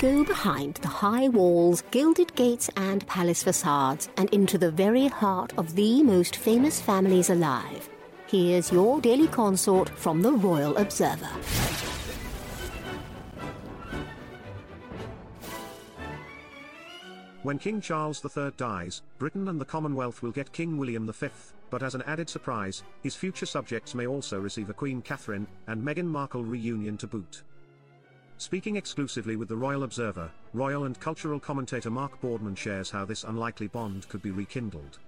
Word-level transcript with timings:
go 0.00 0.24
behind 0.24 0.76
the 0.76 0.88
high 0.88 1.28
walls, 1.28 1.84
gilded 1.90 2.34
gates, 2.34 2.70
and 2.76 3.06
palace 3.06 3.42
facades 3.42 4.08
and 4.16 4.30
into 4.30 4.56
the 4.56 4.70
very 4.70 5.08
heart 5.08 5.52
of 5.58 5.74
the 5.76 6.02
most 6.02 6.36
famous 6.36 6.80
families 6.80 7.28
alive. 7.28 7.86
Here's 8.26 8.72
your 8.72 9.02
daily 9.02 9.28
consort 9.28 9.90
from 9.90 10.22
the 10.22 10.32
Royal 10.32 10.74
Observer. 10.78 11.28
When 17.42 17.58
King 17.58 17.82
Charles 17.82 18.24
III 18.24 18.52
dies, 18.56 19.02
Britain 19.18 19.48
and 19.48 19.60
the 19.60 19.66
Commonwealth 19.66 20.22
will 20.22 20.32
get 20.32 20.52
King 20.52 20.78
William 20.78 21.12
V, 21.12 21.28
but 21.68 21.82
as 21.82 21.94
an 21.94 22.02
added 22.06 22.30
surprise, 22.30 22.84
his 23.02 23.16
future 23.16 23.46
subjects 23.46 23.94
may 23.94 24.06
also 24.06 24.40
receive 24.40 24.70
a 24.70 24.74
Queen 24.74 25.02
Catherine 25.02 25.46
and 25.66 25.82
Meghan 25.82 26.06
Markle 26.06 26.44
reunion 26.44 26.96
to 26.96 27.06
boot. 27.06 27.42
Speaking 28.40 28.76
exclusively 28.76 29.36
with 29.36 29.48
the 29.48 29.56
Royal 29.56 29.82
Observer, 29.82 30.30
royal 30.54 30.84
and 30.84 30.98
cultural 30.98 31.38
commentator 31.38 31.90
Mark 31.90 32.18
Boardman 32.22 32.54
shares 32.54 32.88
how 32.90 33.04
this 33.04 33.24
unlikely 33.24 33.66
bond 33.66 34.08
could 34.08 34.22
be 34.22 34.30
rekindled. 34.30 34.98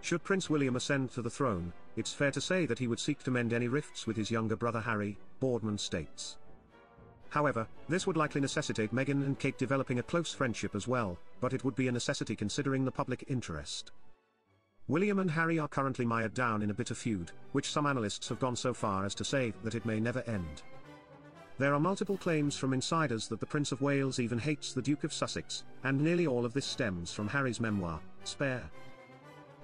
Should 0.00 0.24
Prince 0.24 0.48
William 0.48 0.74
ascend 0.74 1.10
to 1.10 1.20
the 1.20 1.28
throne, 1.28 1.74
it's 1.96 2.14
fair 2.14 2.30
to 2.30 2.40
say 2.40 2.64
that 2.64 2.78
he 2.78 2.86
would 2.86 3.00
seek 3.00 3.22
to 3.24 3.30
mend 3.30 3.52
any 3.52 3.68
rifts 3.68 4.06
with 4.06 4.16
his 4.16 4.30
younger 4.30 4.56
brother 4.56 4.80
Harry, 4.80 5.18
Boardman 5.40 5.76
states. 5.76 6.38
However, 7.28 7.68
this 7.86 8.06
would 8.06 8.16
likely 8.16 8.40
necessitate 8.40 8.94
Meghan 8.94 9.26
and 9.26 9.38
Kate 9.38 9.58
developing 9.58 9.98
a 9.98 10.02
close 10.02 10.32
friendship 10.32 10.74
as 10.74 10.88
well, 10.88 11.18
but 11.42 11.52
it 11.52 11.64
would 11.64 11.76
be 11.76 11.88
a 11.88 11.92
necessity 11.92 12.34
considering 12.34 12.86
the 12.86 12.90
public 12.90 13.24
interest. 13.28 13.92
William 14.88 15.18
and 15.18 15.32
Harry 15.32 15.58
are 15.58 15.68
currently 15.68 16.06
mired 16.06 16.32
down 16.32 16.62
in 16.62 16.70
a 16.70 16.74
bitter 16.74 16.94
feud, 16.94 17.30
which 17.52 17.70
some 17.70 17.84
analysts 17.84 18.26
have 18.30 18.40
gone 18.40 18.56
so 18.56 18.72
far 18.72 19.04
as 19.04 19.14
to 19.16 19.22
say 19.22 19.52
that 19.64 19.74
it 19.74 19.84
may 19.84 20.00
never 20.00 20.22
end. 20.22 20.62
There 21.58 21.74
are 21.74 21.80
multiple 21.80 22.16
claims 22.16 22.56
from 22.56 22.72
insiders 22.72 23.26
that 23.28 23.40
the 23.40 23.46
Prince 23.46 23.72
of 23.72 23.80
Wales 23.80 24.20
even 24.20 24.38
hates 24.38 24.72
the 24.72 24.82
Duke 24.82 25.02
of 25.02 25.12
Sussex, 25.12 25.64
and 25.82 26.00
nearly 26.00 26.24
all 26.24 26.44
of 26.44 26.54
this 26.54 26.64
stems 26.64 27.12
from 27.12 27.26
Harry's 27.26 27.58
memoir, 27.58 27.98
Spare. 28.22 28.70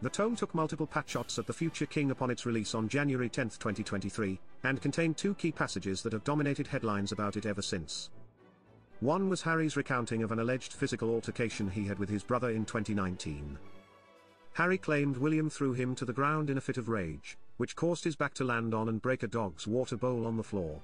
The 0.00 0.08
tome 0.08 0.36
took 0.36 0.54
multiple 0.54 0.86
patshots 0.86 1.36
at 1.38 1.48
the 1.48 1.52
future 1.52 1.86
king 1.86 2.12
upon 2.12 2.30
its 2.30 2.46
release 2.46 2.76
on 2.76 2.88
January 2.88 3.28
10, 3.28 3.50
2023, 3.50 4.38
and 4.62 4.80
contained 4.80 5.16
two 5.16 5.34
key 5.34 5.50
passages 5.50 6.00
that 6.02 6.12
have 6.12 6.22
dominated 6.22 6.68
headlines 6.68 7.10
about 7.10 7.36
it 7.36 7.44
ever 7.44 7.60
since. 7.60 8.10
One 9.00 9.28
was 9.28 9.42
Harry's 9.42 9.76
recounting 9.76 10.22
of 10.22 10.30
an 10.30 10.38
alleged 10.38 10.72
physical 10.72 11.10
altercation 11.10 11.68
he 11.68 11.86
had 11.86 11.98
with 11.98 12.08
his 12.08 12.22
brother 12.22 12.50
in 12.50 12.64
2019. 12.66 13.58
Harry 14.52 14.78
claimed 14.78 15.16
William 15.16 15.50
threw 15.50 15.72
him 15.72 15.96
to 15.96 16.04
the 16.04 16.12
ground 16.12 16.50
in 16.50 16.58
a 16.58 16.60
fit 16.60 16.78
of 16.78 16.88
rage, 16.88 17.36
which 17.56 17.74
caused 17.74 18.04
his 18.04 18.14
back 18.14 18.32
to 18.34 18.44
land 18.44 18.74
on 18.74 18.88
and 18.88 19.02
break 19.02 19.24
a 19.24 19.28
dog's 19.28 19.66
water 19.66 19.96
bowl 19.96 20.24
on 20.24 20.36
the 20.36 20.42
floor. 20.42 20.80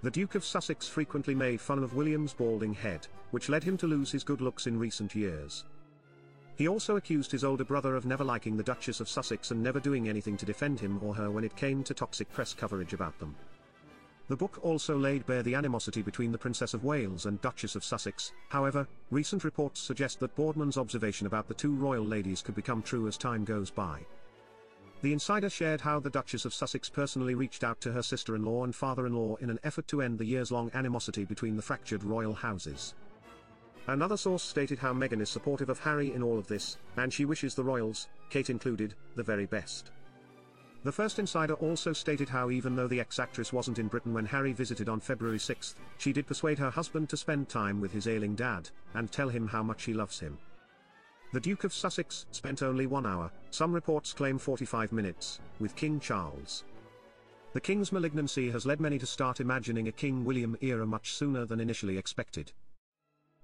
The 0.00 0.10
Duke 0.12 0.36
of 0.36 0.44
Sussex 0.44 0.86
frequently 0.86 1.34
made 1.34 1.60
fun 1.60 1.82
of 1.82 1.94
William's 1.94 2.32
balding 2.32 2.72
head, 2.72 3.08
which 3.32 3.48
led 3.48 3.64
him 3.64 3.76
to 3.78 3.88
lose 3.88 4.12
his 4.12 4.22
good 4.22 4.40
looks 4.40 4.68
in 4.68 4.78
recent 4.78 5.12
years. 5.12 5.64
He 6.54 6.68
also 6.68 6.96
accused 6.96 7.32
his 7.32 7.42
older 7.42 7.64
brother 7.64 7.96
of 7.96 8.06
never 8.06 8.22
liking 8.22 8.56
the 8.56 8.62
Duchess 8.62 9.00
of 9.00 9.08
Sussex 9.08 9.50
and 9.50 9.60
never 9.60 9.80
doing 9.80 10.08
anything 10.08 10.36
to 10.36 10.46
defend 10.46 10.78
him 10.78 11.00
or 11.02 11.16
her 11.16 11.32
when 11.32 11.42
it 11.42 11.56
came 11.56 11.82
to 11.82 11.94
toxic 11.94 12.32
press 12.32 12.54
coverage 12.54 12.92
about 12.92 13.18
them. 13.18 13.34
The 14.28 14.36
book 14.36 14.60
also 14.62 14.96
laid 14.96 15.26
bare 15.26 15.42
the 15.42 15.56
animosity 15.56 16.02
between 16.02 16.30
the 16.30 16.38
Princess 16.38 16.74
of 16.74 16.84
Wales 16.84 17.26
and 17.26 17.40
Duchess 17.40 17.74
of 17.74 17.84
Sussex, 17.84 18.32
however, 18.50 18.86
recent 19.10 19.42
reports 19.42 19.80
suggest 19.80 20.20
that 20.20 20.36
Boardman's 20.36 20.78
observation 20.78 21.26
about 21.26 21.48
the 21.48 21.54
two 21.54 21.74
royal 21.74 22.04
ladies 22.04 22.40
could 22.40 22.54
become 22.54 22.82
true 22.82 23.08
as 23.08 23.16
time 23.16 23.44
goes 23.44 23.70
by. 23.70 24.00
The 25.00 25.12
insider 25.12 25.48
shared 25.48 25.82
how 25.82 26.00
the 26.00 26.10
Duchess 26.10 26.44
of 26.44 26.52
Sussex 26.52 26.90
personally 26.90 27.36
reached 27.36 27.62
out 27.62 27.80
to 27.82 27.92
her 27.92 28.02
sister-in-law 28.02 28.64
and 28.64 28.74
father-in-law 28.74 29.36
in 29.36 29.48
an 29.48 29.60
effort 29.62 29.86
to 29.88 30.02
end 30.02 30.18
the 30.18 30.24
years-long 30.24 30.72
animosity 30.74 31.24
between 31.24 31.54
the 31.54 31.62
fractured 31.62 32.02
royal 32.02 32.34
houses. 32.34 32.94
Another 33.86 34.16
source 34.16 34.42
stated 34.42 34.80
how 34.80 34.92
Meghan 34.92 35.20
is 35.20 35.30
supportive 35.30 35.68
of 35.68 35.78
Harry 35.78 36.12
in 36.12 36.22
all 36.22 36.36
of 36.36 36.48
this, 36.48 36.78
and 36.96 37.12
she 37.12 37.24
wishes 37.24 37.54
the 37.54 37.62
royals, 37.62 38.08
Kate 38.28 38.50
included, 38.50 38.94
the 39.14 39.22
very 39.22 39.46
best. 39.46 39.92
The 40.82 40.92
first 40.92 41.20
insider 41.20 41.54
also 41.54 41.92
stated 41.92 42.28
how 42.28 42.50
even 42.50 42.74
though 42.74 42.88
the 42.88 43.00
ex-actress 43.00 43.52
wasn't 43.52 43.78
in 43.78 43.86
Britain 43.86 44.12
when 44.12 44.26
Harry 44.26 44.52
visited 44.52 44.88
on 44.88 44.98
February 44.98 45.38
6, 45.38 45.76
she 45.98 46.12
did 46.12 46.26
persuade 46.26 46.58
her 46.58 46.70
husband 46.70 47.08
to 47.10 47.16
spend 47.16 47.48
time 47.48 47.80
with 47.80 47.92
his 47.92 48.08
ailing 48.08 48.34
dad, 48.34 48.68
and 48.94 49.12
tell 49.12 49.28
him 49.28 49.46
how 49.46 49.62
much 49.62 49.84
he 49.84 49.94
loves 49.94 50.18
him. 50.18 50.38
The 51.30 51.40
Duke 51.40 51.64
of 51.64 51.74
Sussex 51.74 52.24
spent 52.30 52.62
only 52.62 52.86
one 52.86 53.04
hour, 53.04 53.30
some 53.50 53.70
reports 53.70 54.14
claim 54.14 54.38
45 54.38 54.92
minutes, 54.92 55.40
with 55.60 55.76
King 55.76 56.00
Charles. 56.00 56.64
The 57.52 57.60
king's 57.60 57.92
malignancy 57.92 58.50
has 58.50 58.64
led 58.64 58.80
many 58.80 58.98
to 58.98 59.06
start 59.06 59.38
imagining 59.38 59.88
a 59.88 59.92
King 59.92 60.24
William 60.24 60.56
era 60.62 60.86
much 60.86 61.12
sooner 61.12 61.44
than 61.44 61.60
initially 61.60 61.98
expected. 61.98 62.52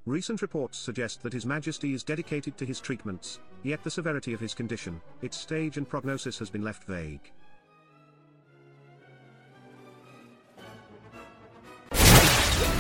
Recent 0.07 0.41
reports 0.41 0.79
suggest 0.79 1.23
that 1.23 1.35
His 1.35 1.45
Majesty 1.45 1.93
is 1.93 2.03
dedicated 2.03 2.57
to 2.57 2.65
his 2.65 2.81
treatments, 2.81 3.39
yet 3.63 3.85
the 3.85 3.91
severity 3.91 4.33
of 4.33 4.41
his 4.41 4.55
condition, 4.55 5.01
its 5.21 5.37
stage 5.37 5.77
and 5.77 5.87
prognosis 5.87 6.39
has 6.39 6.49
been 6.49 6.65
left 6.65 6.85
vague. 6.85 7.33